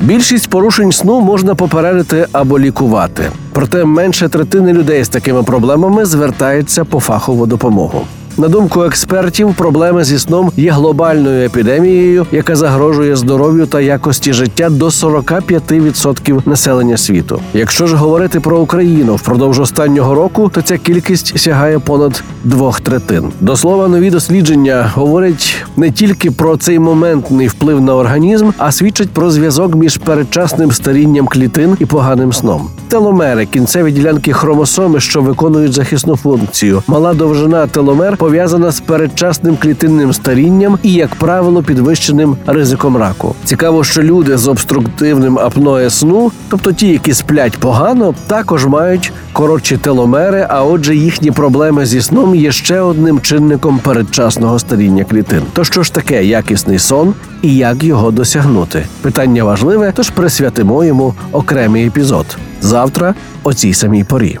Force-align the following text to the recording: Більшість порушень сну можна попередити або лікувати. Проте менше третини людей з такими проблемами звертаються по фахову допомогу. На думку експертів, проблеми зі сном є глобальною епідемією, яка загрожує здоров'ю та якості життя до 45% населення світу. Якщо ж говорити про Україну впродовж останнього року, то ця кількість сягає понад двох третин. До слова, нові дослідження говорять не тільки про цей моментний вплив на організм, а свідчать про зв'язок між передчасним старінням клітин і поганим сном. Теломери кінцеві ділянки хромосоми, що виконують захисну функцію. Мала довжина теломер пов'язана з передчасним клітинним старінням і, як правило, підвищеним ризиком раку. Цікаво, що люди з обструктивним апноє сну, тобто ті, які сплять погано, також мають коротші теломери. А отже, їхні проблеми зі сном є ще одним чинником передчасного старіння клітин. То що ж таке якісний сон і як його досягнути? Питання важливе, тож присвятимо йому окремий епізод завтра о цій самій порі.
Більшість 0.00 0.50
порушень 0.50 0.92
сну 0.92 1.20
можна 1.20 1.54
попередити 1.54 2.26
або 2.32 2.58
лікувати. 2.58 3.30
Проте 3.52 3.84
менше 3.84 4.28
третини 4.28 4.72
людей 4.72 5.04
з 5.04 5.08
такими 5.08 5.42
проблемами 5.42 6.04
звертаються 6.04 6.84
по 6.84 7.00
фахову 7.00 7.46
допомогу. 7.46 8.06
На 8.40 8.48
думку 8.48 8.84
експертів, 8.84 9.54
проблеми 9.54 10.04
зі 10.04 10.18
сном 10.18 10.52
є 10.56 10.70
глобальною 10.70 11.46
епідемією, 11.46 12.26
яка 12.32 12.56
загрожує 12.56 13.16
здоров'ю 13.16 13.66
та 13.66 13.80
якості 13.80 14.32
життя 14.32 14.70
до 14.70 14.86
45% 14.86 16.48
населення 16.48 16.96
світу. 16.96 17.40
Якщо 17.54 17.86
ж 17.86 17.96
говорити 17.96 18.40
про 18.40 18.58
Україну 18.58 19.16
впродовж 19.16 19.60
останнього 19.60 20.14
року, 20.14 20.50
то 20.54 20.62
ця 20.62 20.78
кількість 20.78 21.38
сягає 21.38 21.78
понад 21.78 22.22
двох 22.44 22.80
третин. 22.80 23.24
До 23.40 23.56
слова, 23.56 23.88
нові 23.88 24.10
дослідження 24.10 24.90
говорять 24.94 25.56
не 25.76 25.90
тільки 25.90 26.30
про 26.30 26.56
цей 26.56 26.78
моментний 26.78 27.46
вплив 27.46 27.80
на 27.80 27.96
організм, 27.96 28.50
а 28.58 28.72
свідчать 28.72 29.10
про 29.10 29.30
зв'язок 29.30 29.74
між 29.74 29.96
передчасним 29.96 30.72
старінням 30.72 31.26
клітин 31.26 31.76
і 31.80 31.86
поганим 31.86 32.32
сном. 32.32 32.68
Теломери 32.88 33.46
кінцеві 33.46 33.92
ділянки 33.92 34.32
хромосоми, 34.32 35.00
що 35.00 35.22
виконують 35.22 35.72
захисну 35.72 36.16
функцію. 36.16 36.82
Мала 36.86 37.14
довжина 37.14 37.66
теломер 37.66 38.16
пов'язана 38.30 38.70
з 38.70 38.80
передчасним 38.80 39.56
клітинним 39.56 40.12
старінням 40.12 40.78
і, 40.82 40.92
як 40.92 41.14
правило, 41.14 41.62
підвищеним 41.62 42.36
ризиком 42.46 42.96
раку. 42.96 43.34
Цікаво, 43.44 43.84
що 43.84 44.02
люди 44.02 44.36
з 44.36 44.48
обструктивним 44.48 45.38
апноє 45.38 45.90
сну, 45.90 46.32
тобто 46.48 46.72
ті, 46.72 46.88
які 46.88 47.14
сплять 47.14 47.58
погано, 47.58 48.14
також 48.26 48.66
мають 48.66 49.12
коротші 49.32 49.76
теломери. 49.76 50.46
А 50.50 50.64
отже, 50.64 50.96
їхні 50.96 51.30
проблеми 51.30 51.86
зі 51.86 52.02
сном 52.02 52.34
є 52.34 52.52
ще 52.52 52.80
одним 52.80 53.20
чинником 53.20 53.78
передчасного 53.78 54.58
старіння 54.58 55.04
клітин. 55.04 55.42
То 55.52 55.64
що 55.64 55.82
ж 55.82 55.92
таке 55.92 56.24
якісний 56.24 56.78
сон 56.78 57.14
і 57.42 57.56
як 57.56 57.84
його 57.84 58.10
досягнути? 58.10 58.86
Питання 59.02 59.44
важливе, 59.44 59.92
тож 59.96 60.10
присвятимо 60.10 60.84
йому 60.84 61.14
окремий 61.32 61.86
епізод 61.86 62.26
завтра 62.60 63.14
о 63.42 63.54
цій 63.54 63.74
самій 63.74 64.04
порі. 64.04 64.38